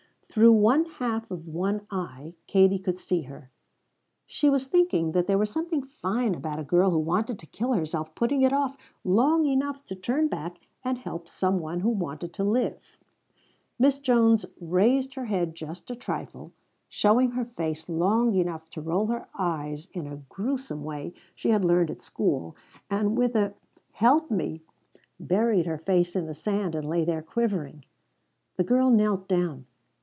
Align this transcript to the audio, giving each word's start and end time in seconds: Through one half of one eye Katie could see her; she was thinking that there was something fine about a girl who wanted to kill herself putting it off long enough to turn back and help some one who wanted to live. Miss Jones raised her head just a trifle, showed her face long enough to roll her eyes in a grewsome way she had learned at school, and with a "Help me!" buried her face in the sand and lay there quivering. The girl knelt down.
Through 0.33 0.53
one 0.53 0.85
half 0.85 1.29
of 1.29 1.45
one 1.49 1.85
eye 1.91 2.35
Katie 2.47 2.79
could 2.79 2.97
see 2.97 3.23
her; 3.23 3.51
she 4.25 4.49
was 4.49 4.65
thinking 4.65 5.11
that 5.11 5.27
there 5.27 5.37
was 5.37 5.49
something 5.49 5.81
fine 5.83 6.33
about 6.35 6.57
a 6.57 6.63
girl 6.63 6.89
who 6.89 6.99
wanted 6.99 7.37
to 7.39 7.45
kill 7.45 7.73
herself 7.73 8.15
putting 8.15 8.41
it 8.41 8.53
off 8.53 8.77
long 9.03 9.45
enough 9.45 9.83
to 9.87 9.93
turn 9.95 10.29
back 10.29 10.61
and 10.85 10.97
help 10.97 11.27
some 11.27 11.59
one 11.59 11.81
who 11.81 11.89
wanted 11.89 12.31
to 12.35 12.45
live. 12.45 12.95
Miss 13.77 13.99
Jones 13.99 14.45
raised 14.61 15.15
her 15.15 15.25
head 15.25 15.53
just 15.53 15.91
a 15.91 15.97
trifle, 15.97 16.53
showed 16.87 17.33
her 17.33 17.43
face 17.43 17.89
long 17.89 18.33
enough 18.33 18.69
to 18.69 18.79
roll 18.79 19.07
her 19.07 19.27
eyes 19.37 19.89
in 19.91 20.07
a 20.07 20.15
grewsome 20.29 20.85
way 20.85 21.13
she 21.35 21.49
had 21.49 21.65
learned 21.65 21.91
at 21.91 22.01
school, 22.01 22.55
and 22.89 23.17
with 23.17 23.35
a 23.35 23.53
"Help 23.91 24.31
me!" 24.31 24.61
buried 25.19 25.65
her 25.65 25.77
face 25.79 26.15
in 26.15 26.25
the 26.25 26.33
sand 26.33 26.73
and 26.73 26.87
lay 26.87 27.03
there 27.03 27.21
quivering. 27.21 27.83
The 28.55 28.63
girl 28.63 28.89
knelt 28.91 29.27
down. 29.27 29.65